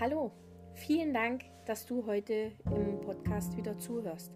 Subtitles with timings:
[0.00, 0.30] Hallo,
[0.72, 4.32] vielen Dank, dass du heute im Podcast wieder zuhörst.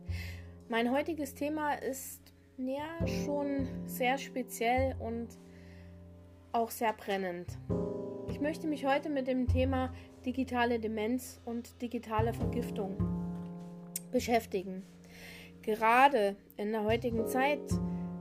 [0.69, 2.21] Mein heutiges Thema ist
[2.59, 2.85] ja
[3.25, 5.29] schon sehr speziell und
[6.53, 7.46] auch sehr brennend.
[8.29, 9.91] Ich möchte mich heute mit dem Thema
[10.27, 12.99] digitale Demenz und digitale Vergiftung
[14.12, 14.83] beschäftigen.
[15.62, 17.62] Gerade in der heutigen Zeit,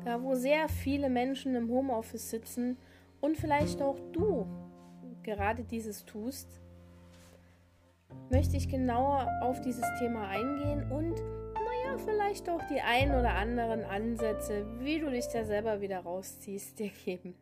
[0.05, 2.77] da wo sehr viele Menschen im Homeoffice sitzen
[3.20, 4.48] und vielleicht auch du
[5.23, 6.62] gerade dieses tust,
[8.30, 11.16] möchte ich genauer auf dieses Thema eingehen und
[11.53, 16.80] naja, vielleicht auch die ein oder anderen Ansätze, wie du dich da selber wieder rausziehst,
[16.80, 17.36] dir geben.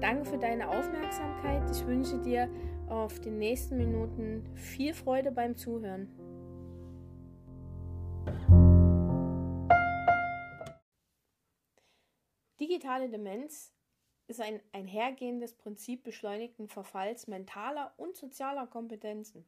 [0.00, 1.70] Danke für deine Aufmerksamkeit.
[1.70, 2.48] Ich wünsche dir
[2.88, 6.08] auf den nächsten Minuten viel Freude beim Zuhören.
[12.60, 13.72] Digitale Demenz
[14.30, 19.44] ist ein einhergehendes Prinzip beschleunigten Verfalls mentaler und sozialer Kompetenzen.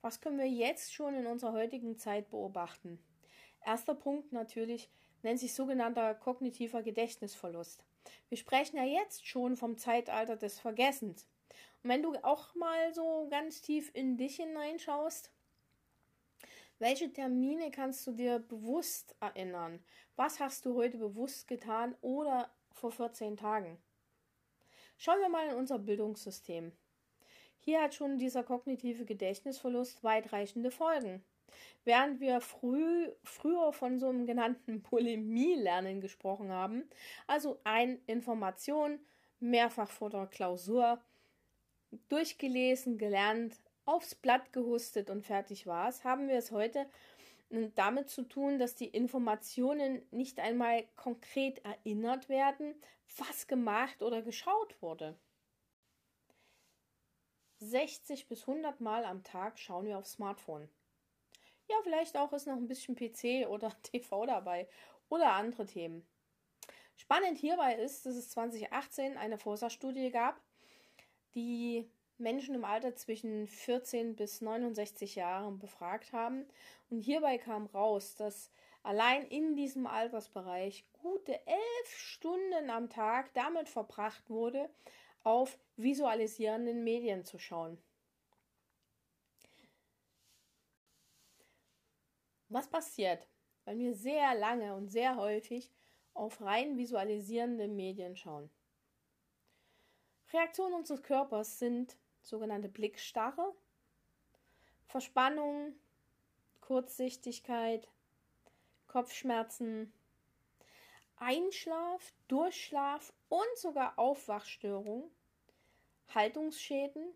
[0.00, 3.02] Was können wir jetzt schon in unserer heutigen Zeit beobachten?
[3.66, 4.88] Erster Punkt natürlich
[5.22, 7.84] nennt sich sogenannter kognitiver Gedächtnisverlust.
[8.28, 11.26] Wir sprechen ja jetzt schon vom Zeitalter des Vergessens.
[11.82, 15.32] Und wenn du auch mal so ganz tief in dich hineinschaust,
[16.78, 19.82] welche Termine kannst du dir bewusst erinnern?
[20.14, 23.78] Was hast du heute bewusst getan oder vor 14 Tagen?
[25.00, 26.72] Schauen wir mal in unser Bildungssystem.
[27.60, 31.22] Hier hat schon dieser kognitive Gedächtnisverlust weitreichende Folgen.
[31.84, 36.82] Während wir früh, früher von so einem genannten Bulimie-Lernen gesprochen haben,
[37.28, 38.98] also ein Information
[39.38, 41.00] mehrfach vor der Klausur
[42.08, 46.86] durchgelesen, gelernt, aufs Blatt gehustet und fertig war es, haben wir es heute
[47.50, 52.74] damit zu tun, dass die Informationen nicht einmal konkret erinnert werden,
[53.16, 55.18] was gemacht oder geschaut wurde.
[57.60, 60.68] 60 bis 100 Mal am Tag schauen wir aufs Smartphone.
[61.68, 64.68] Ja, vielleicht auch ist noch ein bisschen PC oder TV dabei
[65.08, 66.06] oder andere Themen.
[66.96, 70.40] Spannend hierbei ist, dass es 2018 eine Forsa-Studie gab,
[71.34, 76.46] die Menschen im Alter zwischen 14 bis 69 Jahren befragt haben.
[76.90, 78.50] Und hierbei kam raus, dass
[78.82, 84.68] allein in diesem Altersbereich gute elf Stunden am Tag damit verbracht wurde,
[85.22, 87.78] auf visualisierenden Medien zu schauen.
[92.48, 93.28] Was passiert,
[93.64, 95.70] wenn wir sehr lange und sehr häufig
[96.14, 98.50] auf rein visualisierende Medien schauen?
[100.32, 101.96] Reaktionen unseres Körpers sind
[102.28, 103.54] sogenannte Blickstarre,
[104.86, 105.74] Verspannung,
[106.60, 107.88] Kurzsichtigkeit,
[108.86, 109.92] Kopfschmerzen,
[111.16, 115.10] Einschlaf, Durchschlaf und sogar Aufwachstörung,
[116.14, 117.12] Haltungsschäden,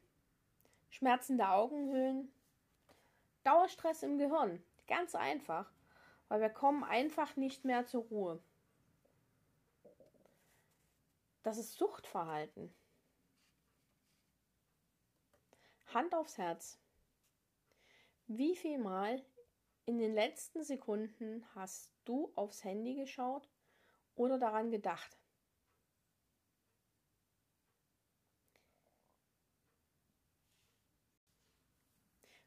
[0.90, 2.32] Schmerzen der Augenhöhlen,
[3.44, 4.62] Dauerstress im Gehirn.
[4.86, 5.70] Ganz einfach,
[6.28, 8.42] weil wir kommen einfach nicht mehr zur Ruhe.
[11.42, 12.72] Das ist Suchtverhalten.
[15.94, 16.80] Hand aufs Herz.
[18.26, 19.22] Wie viel Mal
[19.84, 23.48] in den letzten Sekunden hast du aufs Handy geschaut
[24.14, 25.19] oder daran gedacht?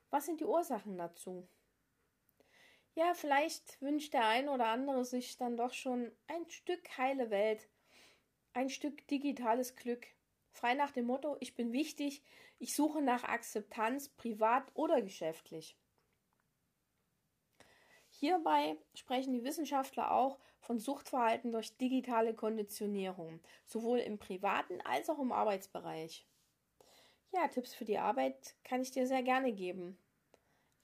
[0.09, 1.47] Was sind die Ursachen dazu?
[2.94, 7.67] Ja, vielleicht wünscht der ein oder andere sich dann doch schon ein Stück heile Welt,
[8.53, 10.07] ein Stück digitales Glück,
[10.55, 12.23] frei nach dem Motto, ich bin wichtig,
[12.59, 15.77] ich suche nach Akzeptanz, privat oder geschäftlich.
[18.09, 25.19] Hierbei sprechen die Wissenschaftler auch von Suchtverhalten durch digitale Konditionierung, sowohl im privaten als auch
[25.19, 26.25] im Arbeitsbereich.
[27.33, 29.99] Ja, Tipps für die Arbeit kann ich dir sehr gerne geben.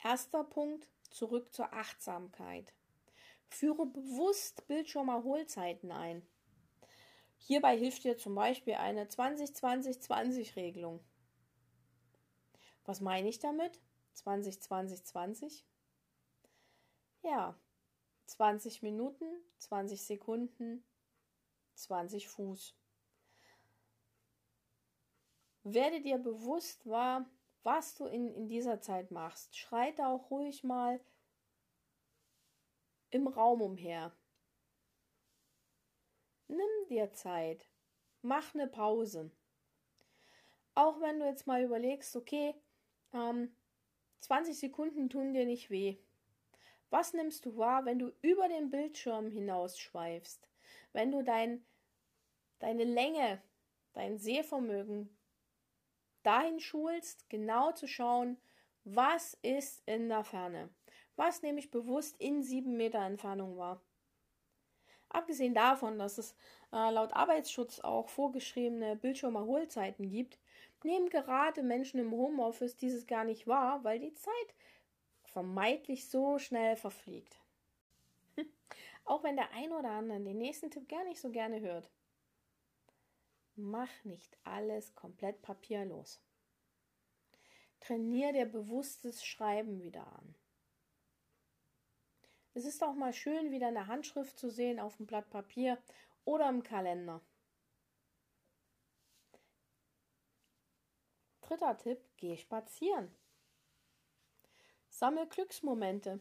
[0.03, 2.73] Erster Punkt, zurück zur Achtsamkeit.
[3.47, 6.27] Führe bewusst Bildschirmerholzeiten ein.
[7.43, 11.03] Hierbei hilft dir zum Beispiel eine 20-20-20-Regelung.
[12.85, 13.79] Was meine ich damit?
[14.15, 15.63] 20-20-20?
[17.23, 17.55] Ja,
[18.27, 19.25] 20 Minuten,
[19.57, 20.83] 20 Sekunden,
[21.75, 22.75] 20 Fuß.
[25.63, 27.29] Werde dir bewusst wahr,
[27.63, 29.57] was du in, in dieser Zeit machst.
[29.57, 30.99] Schreite auch ruhig mal
[33.09, 34.11] im Raum umher.
[36.51, 37.65] Nimm dir Zeit.
[38.21, 39.31] Mach eine Pause.
[40.75, 42.53] Auch wenn du jetzt mal überlegst, okay,
[43.13, 43.55] ähm,
[44.19, 45.95] 20 Sekunden tun dir nicht weh.
[46.89, 50.49] Was nimmst du wahr, wenn du über den Bildschirm hinausschweifst?
[50.91, 51.65] Wenn du dein,
[52.59, 53.41] deine Länge,
[53.93, 55.17] dein Sehvermögen
[56.21, 58.35] dahin schulst, genau zu schauen,
[58.83, 60.69] was ist in der Ferne,
[61.15, 63.81] was nämlich bewusst in sieben Meter Entfernung war.
[65.11, 66.35] Abgesehen davon, dass es
[66.71, 70.39] äh, laut Arbeitsschutz auch vorgeschriebene Bildschirmerholzeiten gibt,
[70.83, 74.55] nehmen gerade Menschen im Homeoffice dieses gar nicht wahr, weil die Zeit
[75.23, 77.41] vermeintlich so schnell verfliegt.
[79.05, 81.89] auch wenn der ein oder andere den nächsten Tipp gar nicht so gerne hört.
[83.55, 86.21] Mach nicht alles komplett papierlos.
[87.81, 90.35] Trainier dir bewusstes Schreiben wieder an.
[92.53, 95.77] Es ist auch mal schön, wieder eine Handschrift zu sehen auf dem Blatt Papier
[96.25, 97.21] oder im Kalender.
[101.41, 103.13] Dritter Tipp, geh spazieren.
[104.89, 106.19] Sammel Glücksmomente.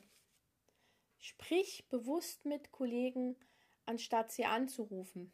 [1.19, 3.37] Sprich bewusst mit Kollegen,
[3.85, 5.33] anstatt sie anzurufen.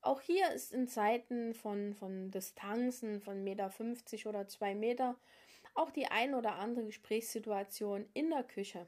[0.00, 5.16] Auch hier ist in Zeiten von, von Distanzen von Meter 50 oder 2 Meter
[5.74, 8.86] auch die ein oder andere Gesprächssituation in der Küche.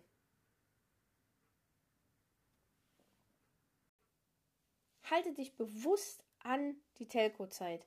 [5.11, 7.87] Halte dich bewusst an die Telco-Zeit.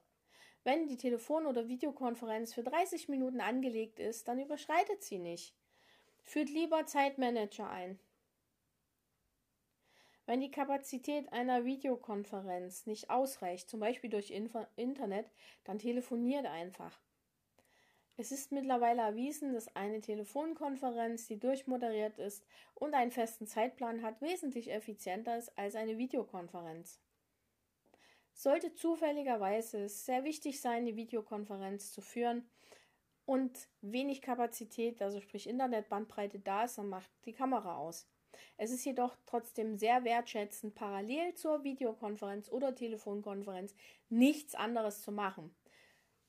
[0.64, 5.56] Wenn die Telefon- oder Videokonferenz für 30 Minuten angelegt ist, dann überschreitet sie nicht.
[6.24, 8.00] Führt lieber Zeitmanager ein.
[10.26, 15.30] Wenn die Kapazität einer Videokonferenz nicht ausreicht, zum Beispiel durch Info Internet,
[15.66, 17.00] dann telefoniert einfach.
[18.18, 24.22] Es ist mittlerweile erwiesen, dass eine Telefonkonferenz, die durchmoderiert ist und einen festen Zeitplan hat,
[24.22, 27.00] wesentlich effizienter ist als eine Videokonferenz.
[28.38, 32.48] Sollte zufälligerweise sehr wichtig sein, die Videokonferenz zu führen
[33.26, 38.08] und wenig Kapazität, also sprich Internetbandbreite da ist, dann macht die Kamera aus.
[38.58, 43.74] Es ist jedoch trotzdem sehr wertschätzend, parallel zur Videokonferenz oder Telefonkonferenz
[44.10, 45.56] nichts anderes zu machen.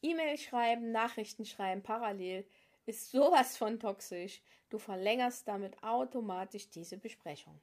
[0.00, 2.46] E-Mail schreiben, Nachrichten schreiben parallel
[2.86, 4.42] ist sowas von toxisch.
[4.68, 7.60] Du verlängerst damit automatisch diese Besprechung.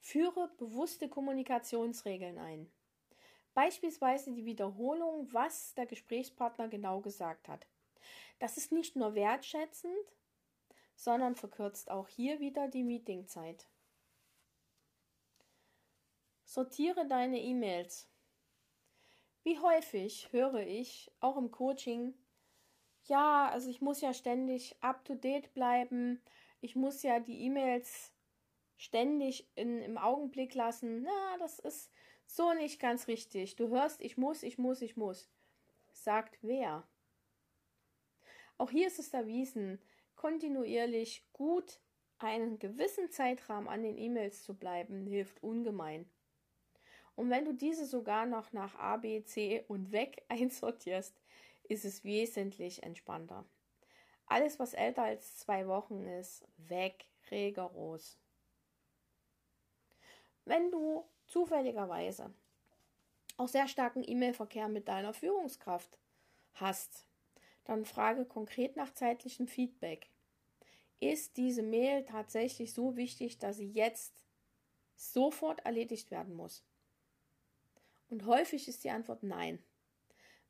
[0.00, 2.68] Führe bewusste Kommunikationsregeln ein.
[3.56, 7.66] Beispielsweise die Wiederholung, was der Gesprächspartner genau gesagt hat.
[8.38, 9.96] Das ist nicht nur wertschätzend,
[10.94, 13.66] sondern verkürzt auch hier wieder die Meetingzeit.
[16.44, 18.06] Sortiere deine E-Mails.
[19.42, 22.12] Wie häufig höre ich, auch im Coaching,
[23.04, 26.20] ja, also ich muss ja ständig up-to-date bleiben,
[26.60, 28.12] ich muss ja die E-Mails
[28.76, 31.00] ständig in, im Augenblick lassen.
[31.04, 31.90] Na, das ist
[32.26, 33.56] so nicht ganz richtig.
[33.56, 35.28] Du hörst, ich muss, ich muss, ich muss.
[35.92, 36.86] Sagt wer?
[38.58, 39.80] Auch hier ist es erwiesen,
[40.14, 41.80] kontinuierlich gut
[42.18, 46.10] einen gewissen Zeitrahmen an den E-Mails zu bleiben, hilft ungemein.
[47.14, 51.20] Und wenn du diese sogar noch nach A, B, C und weg einsortierst,
[51.64, 53.44] ist es wesentlich entspannter.
[54.26, 58.18] Alles, was älter als zwei Wochen ist, weg, rigoros.
[60.46, 62.32] Wenn du zufälligerweise
[63.36, 65.98] auch sehr starken E-Mail-Verkehr mit deiner Führungskraft
[66.54, 67.04] hast,
[67.64, 70.08] dann frage konkret nach zeitlichem Feedback.
[71.00, 74.14] Ist diese Mail tatsächlich so wichtig, dass sie jetzt
[74.94, 76.64] sofort erledigt werden muss?
[78.08, 79.58] Und häufig ist die Antwort nein.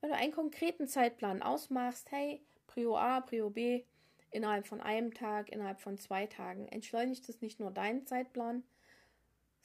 [0.00, 3.84] Wenn du einen konkreten Zeitplan ausmachst, hey, Prio A, Prio B,
[4.30, 8.62] innerhalb von einem Tag, innerhalb von zwei Tagen, entschleunigt es nicht nur deinen Zeitplan,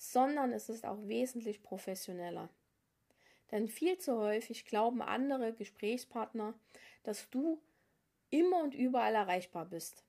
[0.01, 2.49] sondern es ist auch wesentlich professioneller.
[3.51, 6.55] Denn viel zu häufig glauben andere Gesprächspartner,
[7.03, 7.61] dass du
[8.31, 10.03] immer und überall erreichbar bist.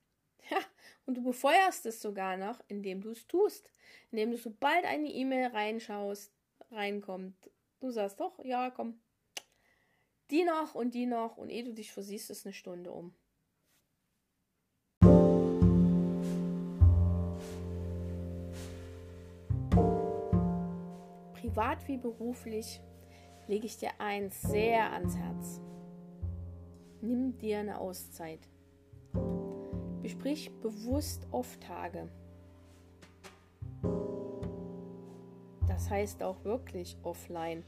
[0.51, 0.59] Ja,
[1.07, 3.71] und du befeuerst es sogar noch, indem du es tust.
[4.11, 6.33] Indem du sobald eine E-Mail reinschaust,
[6.73, 7.37] reinkommt,
[7.79, 8.99] du sagst doch, ja, komm,
[10.31, 13.15] die noch und die noch und ehe du dich versiehst, ist eine Stunde um.
[21.53, 22.81] Privat wie beruflich
[23.47, 25.61] lege ich dir eins sehr ans Herz.
[27.03, 28.39] Nimm dir eine Auszeit.
[30.01, 32.09] Besprich bewusst Off-Tage.
[35.69, 37.65] Das heißt auch wirklich offline.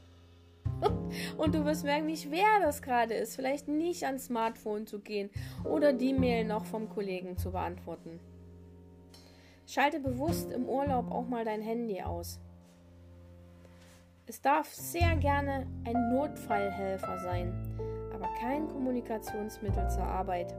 [1.37, 5.29] Und du wirst merken, wie schwer das gerade ist, vielleicht nicht ans Smartphone zu gehen
[5.63, 8.19] oder die Mail noch vom Kollegen zu beantworten.
[9.67, 12.39] Schalte bewusst im Urlaub auch mal dein Handy aus.
[14.27, 17.53] Es darf sehr gerne ein Notfallhelfer sein,
[18.13, 20.55] aber kein Kommunikationsmittel zur Arbeit.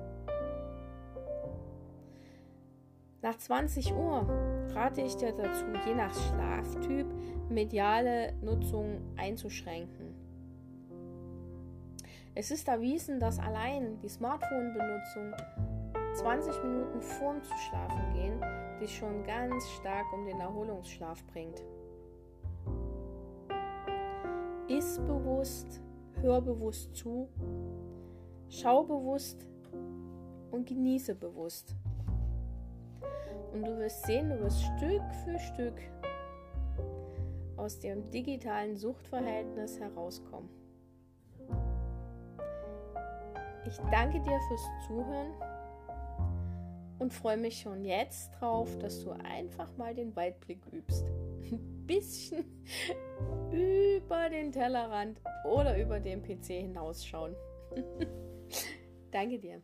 [3.23, 4.29] Nach 20 Uhr
[4.73, 7.07] rate ich dir dazu, je nach Schlaftyp
[7.49, 10.15] mediale Nutzung einzuschränken.
[12.37, 15.35] Es ist erwiesen, dass allein die Smartphone-Benutzung
[16.15, 18.41] 20 Minuten vorm zu schlafen gehen
[18.81, 21.63] dich schon ganz stark um den Erholungsschlaf bringt.
[24.69, 25.81] Iss bewusst,
[26.21, 27.29] hör bewusst zu,
[28.49, 29.47] schau bewusst
[30.51, 31.77] und genieße bewusst.
[33.53, 35.81] Und du wirst sehen, du wirst Stück für Stück
[37.57, 40.51] aus dem digitalen Suchtverhältnis herauskommen.
[43.67, 45.33] Ich danke dir fürs Zuhören
[46.99, 51.07] und freue mich schon jetzt drauf, dass du einfach mal den Weitblick übst.
[51.53, 52.45] Ein bisschen
[53.51, 57.35] über den Tellerrand oder über den PC hinausschauen.
[59.11, 59.63] danke dir.